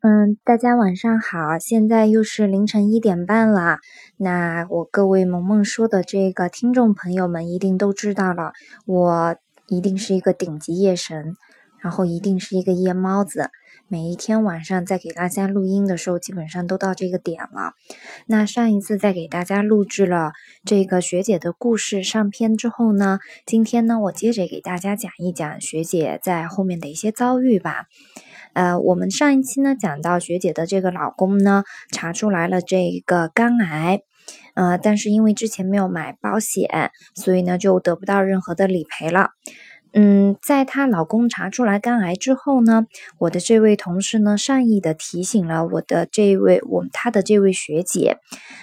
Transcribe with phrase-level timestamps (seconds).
[0.00, 3.78] 嗯，大家晚上好，现在又是凌晨一点半了。
[4.16, 8.52] 那我各位萌萌说的这个听众朋友们一定都知道了，
[8.86, 11.34] 我一定是一个顶级夜神，
[11.80, 13.50] 然后一定是一个夜猫子。
[13.88, 17.72] 每一天晚上在给大家录音的时候，基本上都到这个点了。
[18.26, 20.30] 那上一次在给大家录制了
[20.64, 27.86] 这个学姐的故事上篇之后呢，今天呢我接着给大家讲一讲学姐在后面的一些遭遇吧。
[28.58, 31.62] 呃，我们上一期呢讲到学姐的这个老公呢
[31.92, 34.00] 查出来了这个肝癌，
[34.54, 39.28] 呃，但是因为之前没有买保险，所以呢就得不到任何的理赔了。
[39.92, 42.86] 嗯，在她老公查出来肝癌之后呢，
[43.20, 48.18] 我的这位同事呢善意的提醒了我的这位我她的这位学姐，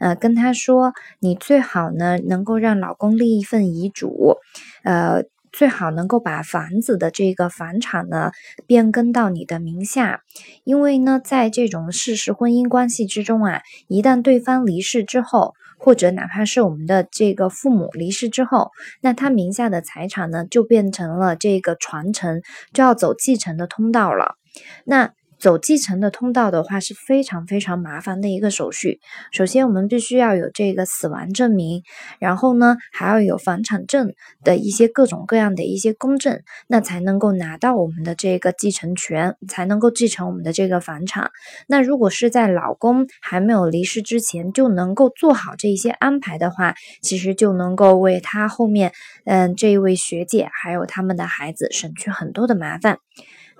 [0.00, 4.36] 呃，跟她说你最好呢能够让老公立一份遗嘱，
[4.84, 5.24] 呃。
[5.52, 8.32] 最好能够把房子的这个房产呢
[8.66, 10.22] 变更到你的名下，
[10.64, 24.36] 因为呢，在这种事实婚姻关系之中啊，一旦对方离世之后，或者哪怕是我们的这个父母离世之后，那他名下的财产呢就变成了这个传承，就要走继承的通道了。
[24.84, 25.12] 那。
[25.38, 29.00] 走继承的通道的话是非常非常麻烦的一个手续。
[29.32, 31.82] 首先，我们必须要有这个死亡证明，
[32.18, 41.30] 然后呢，还要有房产证的一些各种各样的一些公证，那才能够拿到我们的这个继承权，才能够继承我们的这个房产。
[41.66, 48.92] 那如果是在老公还没有离世之前就能够做好这一些安排的话，其实就能够为他后面，
[49.24, 52.98] 嗯，这一位学姐还有他们的孩子省去很多的麻烦。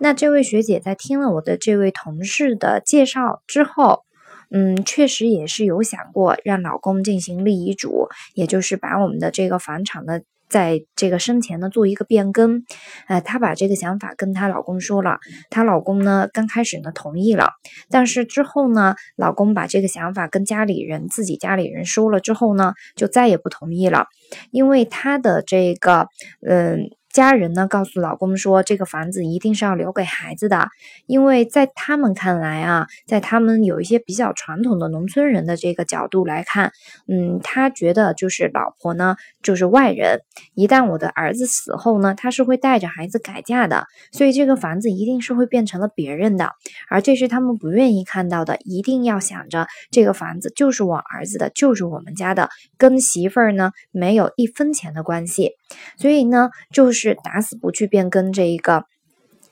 [0.00, 4.04] 那这位学姐在听了我的这位同事的介绍之后，
[4.50, 12.62] 嗯，确实也是有想过让老公进行立遗嘱，也就是把我们的这个房产呢，在这个生前呢做一个变更。
[13.08, 15.18] 呃，她把这个想法跟她老公说了，
[15.50, 17.50] 她老公呢刚开始呢同意了，
[17.90, 24.06] 但是之后呢，老公把这个想法跟家里人自己家里人说了之后呢，就再也不同意了，
[24.52, 26.06] 因为他的这个，
[26.48, 26.88] 嗯。
[27.10, 30.68] 家人呢告诉老公说，这个房子一定是要留给孩子的，
[31.06, 36.70] 因为在他们看来啊，在他们有一些比较传统的农村人的这个角度来看，
[37.08, 40.20] 嗯，他觉得就是老婆呢就是外人，
[40.54, 46.52] 一旦我的儿子死后呢，他是会带着孩子改嫁的，所以这个房子一定是会变成了别人的，
[46.90, 55.52] 而这是他们不愿意看到的，一定要想着这个房子就是我儿子的，就是我们家的，跟媳妇儿呢没有一分钱的关系，
[55.96, 57.07] 所以呢就是。
[57.14, 58.84] 打死不去变更这一个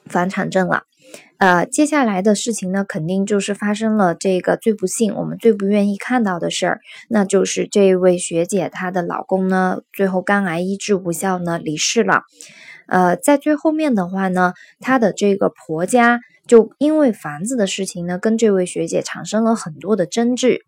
[0.06, 0.82] 房产证了，
[1.38, 12.22] 呃，接下来的事情呢，肯定就是发生了这个最不幸，我们最不愿意看到的事儿，那就是这位学姐她的老公呢，最后肝癌医治无效呢，离世了。
[12.88, 16.20] 呃，在最后面的话呢，她的这个婆家。
[16.46, 20.60] 就因为房子的事情呢，跟这位学姐产生了很多的争执。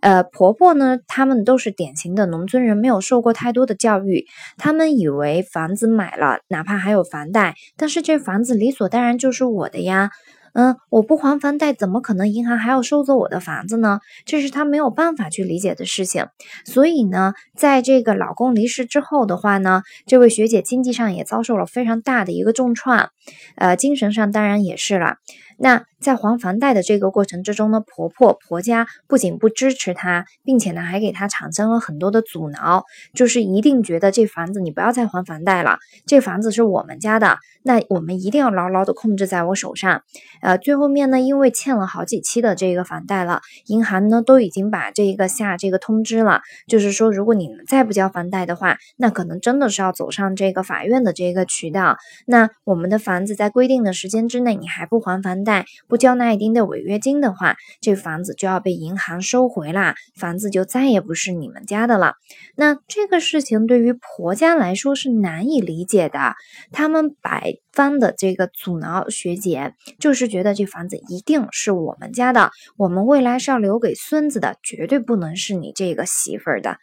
[0.00, 4.26] 呃，婆婆呢，他们都是典型的农村人，没有受过太多的教育，
[4.58, 10.10] 他们以为房子买了，哪怕还有房贷，但是这房子理所当然就是我的呀。
[10.54, 14.00] 嗯，我不还房贷，怎么可能银行还要收走我的房子呢？
[14.24, 16.26] 这是他没有办法去理解的事情。
[16.64, 23.10] 所以呢，在这个老公离世之后的话呢，这位学姐经济上也遭受了非常大的一个重创，
[23.56, 25.16] 呃，精神上当然也是了。
[25.58, 32.84] 那在还房贷的这个过程之中呢，婆婆婆家不仅不支持她，并且呢还给她产生了很多的阻挠，
[33.14, 40.02] 就是一定觉得这房子你不要再还房贷了，这房子是我们家的，那我们一定要牢牢的控制在我手上。
[40.42, 51.96] 呃，最后面呢，因为欠了好几期的这个房贷了，银行呢都已经把这个下这个通知了，就是说如果你再不交房贷的话，那可能真的是要走上这个法院的这个渠道。
[52.26, 55.64] 那我们的房子在规定的时间之内你还不还房，贷
[55.94, 62.16] 不交纳一定的违约金的话，这房子就要被银行收回啦，房子就再也不是你们家的了。
[62.56, 66.34] 那这个事情对于婆家来说是难以理解的，
[66.72, 76.78] 他们百方的这个阻挠学姐，就是觉得这房子一定是我们家的，我们未来是要留给孙子的，绝对不能是你这个媳妇儿的。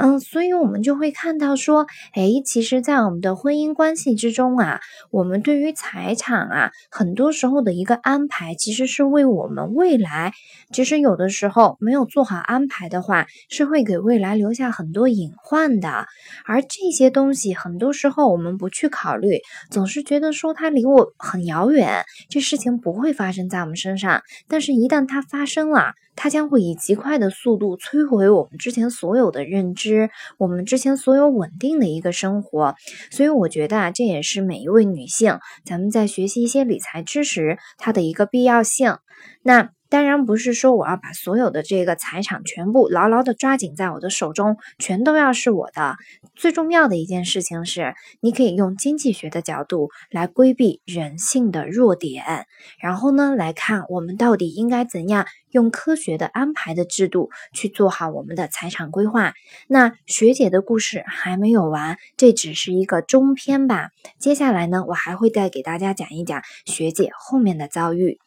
[0.00, 4.78] 嗯，所以我们就会看到说，哎，其实，在我们的婚姻关系之中啊，
[5.10, 10.32] 我们对于财产啊，很多时候的一个安排，其实是为我们未来。
[10.72, 16.06] 其实有的时候没有做好安排的话，是会给未来留下很多隐患的。
[16.46, 24.22] 而这些东西，很多时候我们不去考虑，总是觉得说它离我很遥远，这事情不会发生在我们身上。
[24.46, 32.74] 但是，一旦它发生了，它将会以极快的速度摧毁我们之前所有的认知，我们之前所有稳定的一个生活。
[33.12, 38.98] 所以我觉得啊，这也是每一位女性，咱们在学习一些理财知识它的一个必要性。
[39.42, 39.70] 那。
[39.88, 45.96] 当然不是说我要把所有的这个财产全部牢牢的抓紧在我的手中，全都要是我的。
[46.36, 52.46] 最重要的一件事情是，你可以用经济学的角度来规避人性的弱点，
[52.80, 59.32] 然后呢来看我们到底应该怎样用科学的安排的制度去做好我们的财产规划。
[59.66, 63.88] 那学姐的故事还没有完，这只是一个中篇吧。
[64.18, 68.18] 接下来呢，我还会再给大家讲一讲学姐后面的遭遇。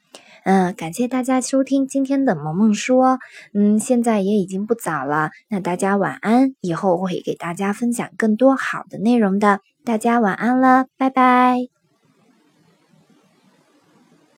[0.43, 3.19] 嗯，感谢大家收听今天的萌萌说。
[3.53, 6.53] 嗯，现在也已经不早了，那大家晚安。
[6.61, 11.70] 以后会给大家分享更多好的内容的，大家晚安了，拜拜。